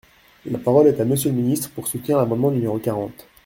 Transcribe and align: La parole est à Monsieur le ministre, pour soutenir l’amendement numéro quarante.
La 0.47 0.57
parole 0.57 0.87
est 0.87 0.99
à 0.99 1.05
Monsieur 1.05 1.29
le 1.29 1.35
ministre, 1.35 1.69
pour 1.69 1.87
soutenir 1.87 2.17
l’amendement 2.17 2.49
numéro 2.49 2.79
quarante. 2.79 3.27